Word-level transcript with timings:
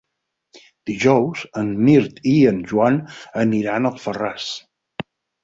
Dijous 0.91 1.43
en 1.61 1.69
Mirt 1.89 2.17
i 2.31 2.33
en 2.53 2.63
Joan 2.73 2.99
aniran 3.45 3.87
a 3.87 3.93
Alfarràs. 3.93 4.51